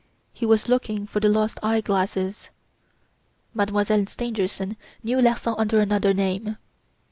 He 0.33 0.47
was 0.47 0.67
looking 0.67 1.05
for 1.05 1.19
the 1.19 1.29
lost 1.29 1.59
eye 1.61 1.79
glasses. 1.79 2.49
Mademoiselle 3.53 4.07
Stangerson 4.07 4.75
knew 5.03 5.21
Larsan 5.21 5.53
under 5.59 5.79
another 5.79 6.11
name." 6.11 6.57